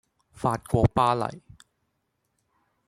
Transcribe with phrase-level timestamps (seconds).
[0.33, 1.43] 法國巴黎